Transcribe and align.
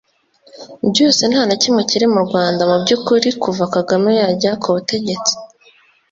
byose 0.91 1.21
nta 1.31 1.41
na 1.49 1.55
kimwe 1.61 1.81
kiri 1.89 2.05
mu 2.13 2.19
Rwanda 2.25 2.61
mu 2.69 2.77
by’ukuri 2.83 3.29
kuva 3.43 3.63
Kagame 3.75 4.11
yajya 4.21 4.51
ku 4.61 4.67
butegetsi 4.75 5.33